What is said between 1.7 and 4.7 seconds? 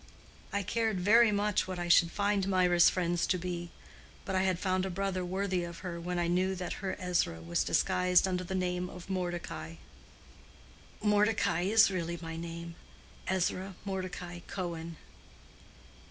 I should find Mirah's friends to be. But I had